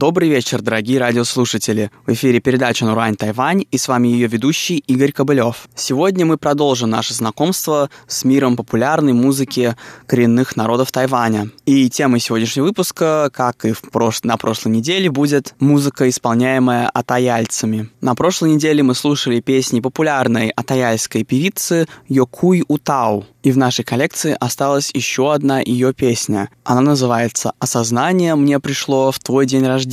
[0.00, 1.90] Добрый вечер, дорогие радиослушатели.
[2.06, 5.68] В эфире передача «Нурань Тайвань» и с вами ее ведущий Игорь Кобылев.
[5.74, 9.76] Сегодня мы продолжим наше знакомство с миром популярной музыки
[10.06, 11.50] коренных народов Тайваня.
[11.66, 14.22] И темой сегодняшнего выпуска, как и в прош...
[14.22, 17.90] на прошлой неделе, будет музыка, исполняемая атаяльцами.
[18.00, 23.26] На прошлой неделе мы слушали песни популярной атаяльской певицы Йокуй Утау.
[23.42, 26.50] И в нашей коллекции осталась еще одна ее песня.
[26.64, 29.89] Она называется «Осознание мне пришло в твой день рождения».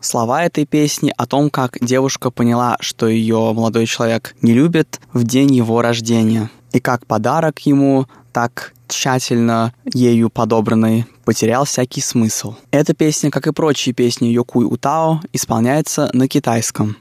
[0.00, 5.24] Слова этой песни о том, как девушка поняла, что ее молодой человек не любит в
[5.24, 6.50] день его рождения.
[6.72, 12.56] И как подарок ему, так тщательно ею подобранный, потерял всякий смысл.
[12.70, 16.96] Эта песня, как и прочие песни Йокуй Утао, исполняется на китайском.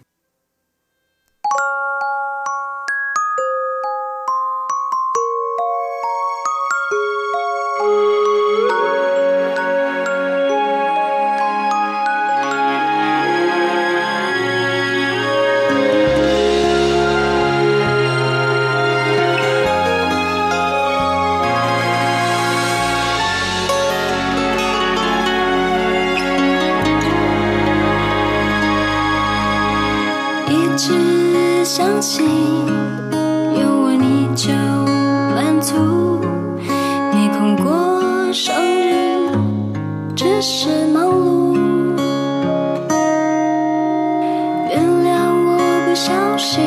[46.38, 46.64] 心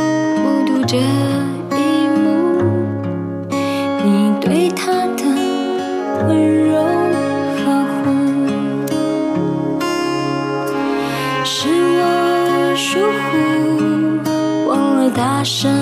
[0.00, 1.00] 目睹这一
[2.18, 2.18] 幕，
[4.02, 5.22] 你对他的
[6.26, 6.74] 温柔
[7.62, 7.64] 呵
[8.02, 8.10] 护，
[11.44, 12.98] 是我疏
[13.30, 15.79] 忽，忘了大声。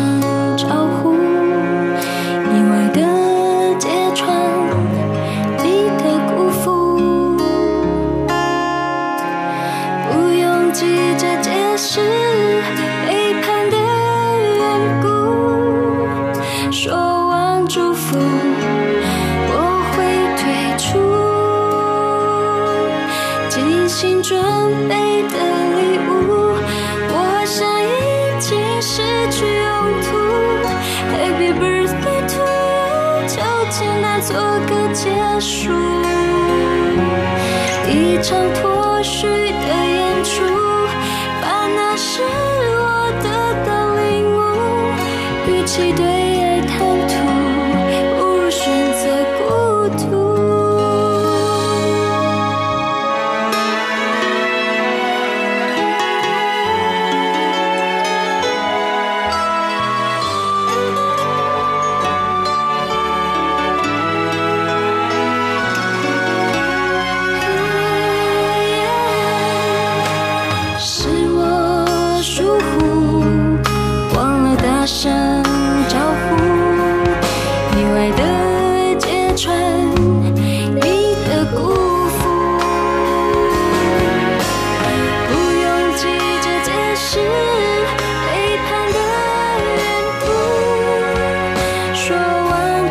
[38.22, 39.38] 长脱须。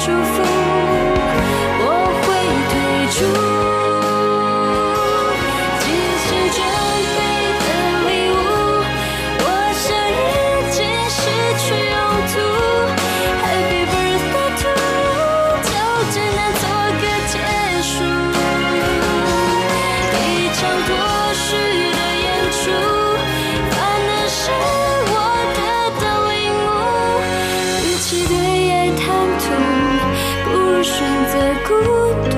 [0.08, 0.47] true
[31.38, 31.70] 的孤
[32.32, 32.36] 独。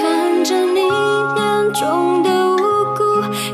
[0.00, 2.56] 看着你眼中的无
[2.94, 3.04] 辜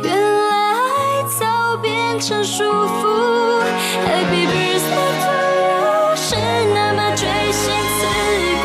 [0.03, 0.13] 原
[0.49, 3.03] 来爱早变成束缚。
[4.07, 5.33] Happy birthday to
[5.67, 6.37] you 是
[6.73, 7.63] 那么锥心
[7.97, 8.01] 刺
[8.63, 8.65] 骨。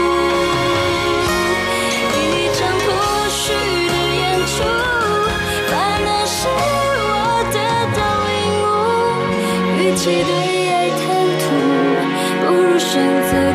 [2.13, 2.17] 一
[2.53, 2.87] 场无
[3.29, 3.41] 需
[3.87, 4.53] 的演出
[5.71, 5.73] 把
[6.05, 7.13] 那是我
[7.53, 7.57] 的
[7.95, 7.97] 大
[8.27, 8.29] 领
[8.61, 8.65] 悟。
[9.79, 10.48] 与其对
[12.91, 12.99] 选
[13.29, 13.48] 择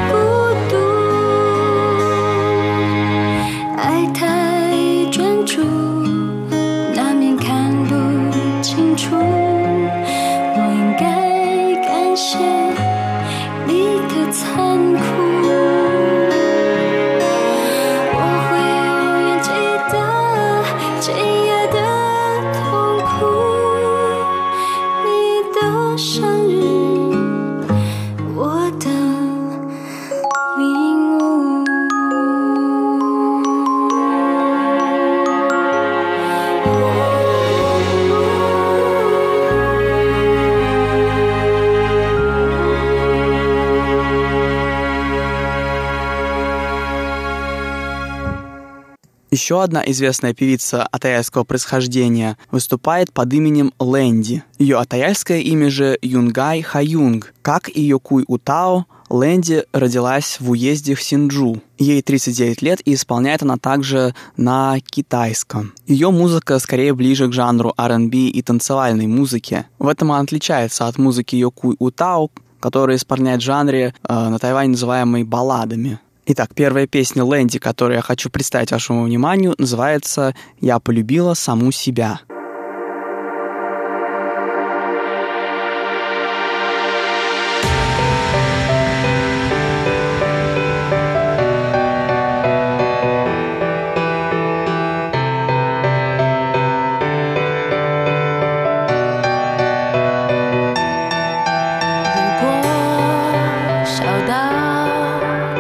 [49.35, 54.45] Еще одна известная певица атаяльского происхождения выступает под именем Лэнди.
[54.61, 57.35] Ее атаяльское имя же Юнгай Хаюнг.
[57.43, 61.61] Как и Йокуй Утао, Лэнди родилась в уезде в Синджу.
[61.79, 65.73] Ей 39 лет и исполняет она также на китайском.
[65.89, 69.67] Ее музыка скорее ближе к жанру R&B и танцевальной музыки.
[69.81, 74.71] В этом она отличается от музыки Йокуй Утао, которая исполняет в жанре э, на Тайване
[74.71, 75.99] называемой балладами.
[76.27, 82.21] Итак, первая песня Лэнди, которую я хочу представить вашему вниманию, называется «Я полюбила саму себя».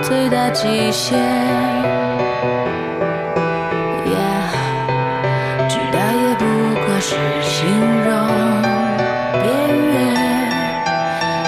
[0.07, 1.19] 最大极限
[4.05, 4.53] ，Yeah，
[5.67, 6.45] 巨大也不
[6.85, 7.67] 过是形
[8.05, 8.13] 容
[9.41, 9.45] 边
[9.93, 9.95] 缘。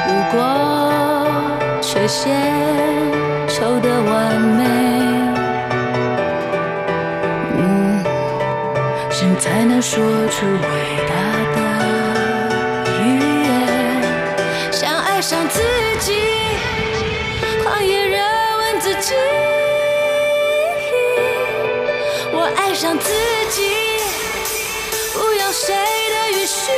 [0.07, 0.41] 不过
[1.83, 2.33] 缺陷
[3.47, 4.65] 丑的完美，
[7.59, 8.03] 嗯，
[9.11, 10.59] 谁才能说出伟
[11.07, 11.13] 大
[11.53, 11.59] 的
[13.03, 13.53] 语言？
[14.73, 15.61] 想爱上自
[22.33, 23.11] 我爱上自
[23.51, 23.71] 己，
[25.13, 26.73] 不要谁的允许。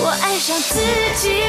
[0.00, 0.80] 我爱上自
[1.16, 1.42] 己。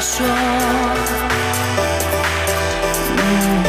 [0.00, 0.26] 说，
[3.16, 3.64] 嗯，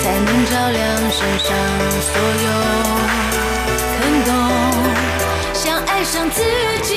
[0.00, 0.80] 才能照亮
[1.10, 1.48] 身上
[2.00, 2.10] 所
[2.44, 2.48] 有
[3.98, 4.30] 坑洞。
[5.52, 6.42] 想爱上自
[6.82, 6.90] 己，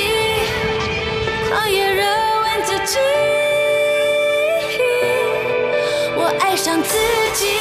[1.49, 2.99] 狂野热吻自己。
[6.15, 6.95] 我爱上自
[7.33, 7.57] 己，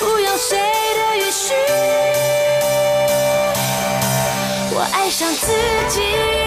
[0.00, 1.54] 不要谁的允许。
[4.74, 5.46] 我爱上自
[5.88, 6.43] 己。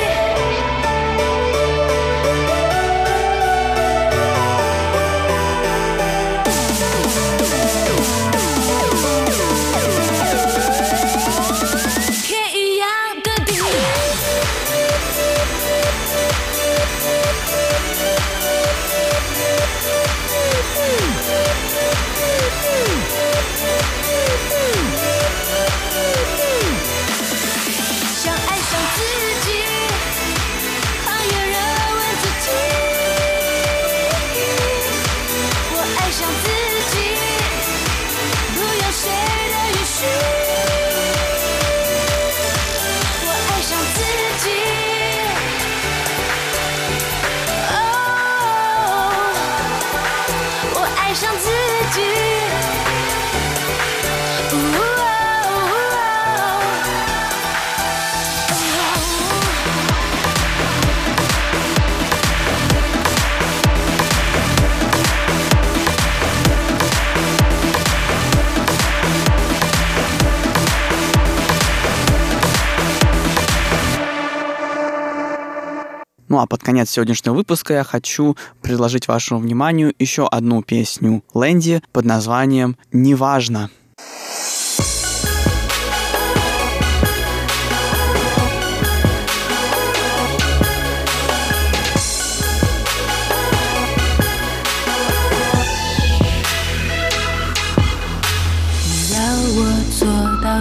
[76.28, 81.82] Ну а под конец сегодняшнего выпуска я хочу предложить вашему вниманию еще одну песню Лэнди
[81.92, 83.70] под названием «Неважно».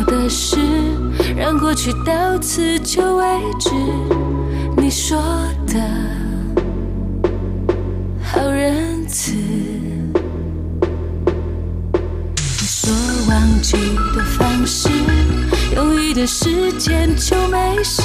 [0.08, 0.58] Ты 事，
[1.38, 3.24] 让过去到此就为
[3.60, 4.35] 止。
[4.77, 5.17] 你说
[5.67, 5.81] 的
[8.23, 10.13] 好仁慈，你
[12.67, 12.93] 说
[13.29, 13.77] 忘记
[14.15, 14.91] 的方式。
[15.75, 18.03] 用一段时间就没事，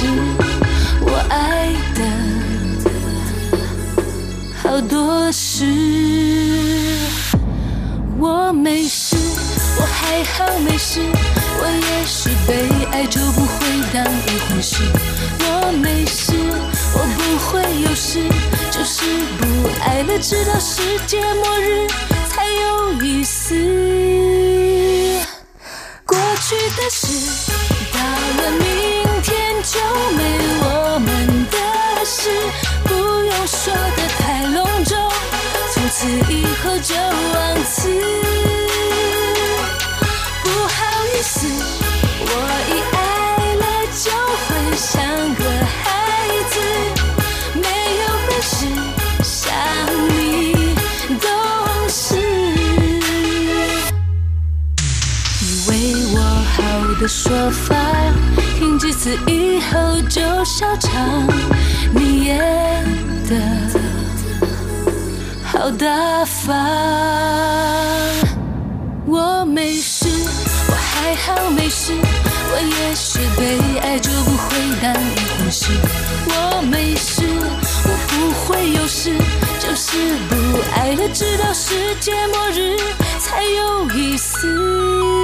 [1.00, 2.02] 我爱的
[4.56, 5.64] 好多事。
[8.18, 9.14] 我没事，
[9.78, 10.58] 我还好。
[10.60, 14.76] 没事，我也许被爱就不会当一回事。
[15.64, 16.32] 我没事，
[16.92, 18.18] 我不会有事，
[18.70, 19.04] 就是
[19.38, 19.42] 不
[19.80, 21.86] 爱了，直到世界末日
[22.28, 23.54] 才有意思。
[26.04, 27.06] 过去的事，
[27.92, 27.98] 到
[28.42, 28.66] 了明
[29.22, 29.78] 天就
[30.16, 30.20] 没
[30.62, 31.56] 我们的
[32.04, 32.28] 事，
[32.84, 34.98] 不用说的太隆重，
[35.72, 37.88] 从此以后就忘词。
[57.00, 57.74] 的说法，
[58.58, 61.26] 听几次以后就笑场，
[61.92, 62.38] 你演
[63.28, 63.34] 的
[65.42, 66.56] 好大方。
[69.06, 70.06] 我没事，
[70.68, 74.94] 我还好没事，我也是被爱就不会当一
[75.42, 75.66] 回事。
[76.26, 77.22] 我没事，
[77.84, 79.10] 我不会有事，
[79.58, 80.34] 就是不
[80.74, 82.76] 爱了，直到世界末日
[83.18, 85.21] 才有意思。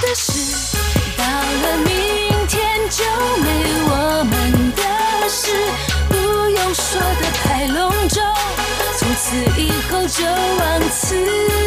[0.00, 0.76] 的事，
[1.16, 3.04] 到了明天就
[3.42, 3.48] 没
[3.84, 5.50] 我们的事，
[6.08, 6.14] 不
[6.50, 8.22] 用说的太隆重，
[8.96, 11.57] 从此以后就忘词。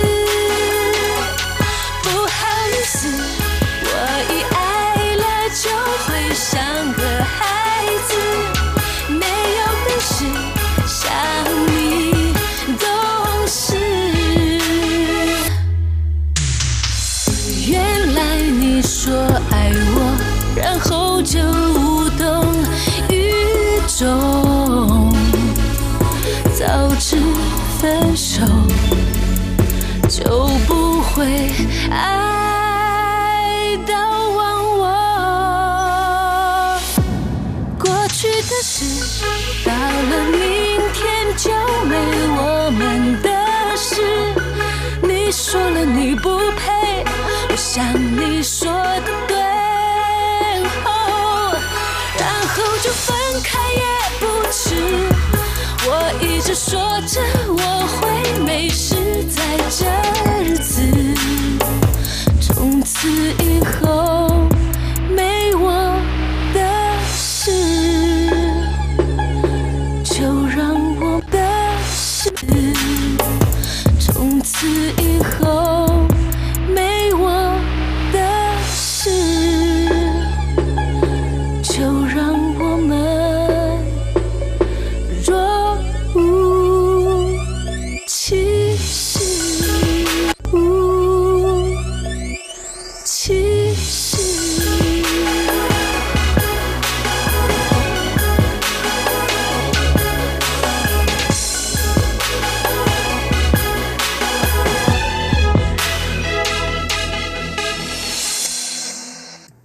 [38.72, 39.26] 去的事，
[39.66, 40.40] 到了明
[40.94, 41.52] 天就
[41.84, 41.94] 没
[42.38, 43.28] 我们的
[43.76, 44.02] 事。
[45.02, 47.04] 你说了你不配，
[47.50, 49.36] 我想你说的对，
[50.86, 51.54] 哦，
[52.18, 53.14] 然后就分
[53.44, 53.84] 开也
[54.22, 54.76] 不迟。
[55.84, 55.90] 我
[56.22, 59.86] 一直说着我会没事，在这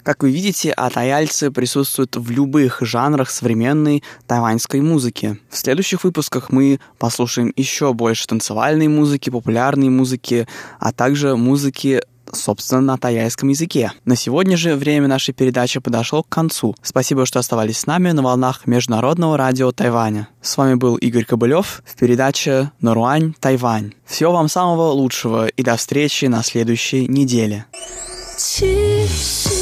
[0.06, 5.40] Как вы видите, атаяльцы присутствуют в любых жанрах современной тайваньской музыки.
[5.50, 10.46] В следующих выпусках мы послушаем еще больше танцевальной музыки, популярной музыки,
[10.78, 13.92] а также музыки собственно, на тайском языке.
[14.04, 16.76] На сегодня же время нашей передачи подошло к концу.
[16.82, 20.28] Спасибо, что оставались с нами на волнах Международного радио Тайваня.
[20.40, 23.94] С вами был Игорь Кобылев в передаче «Наруань, Тайвань».
[24.04, 27.66] Всего вам самого лучшего и до встречи на следующей неделе.
[28.36, 29.55] 其实。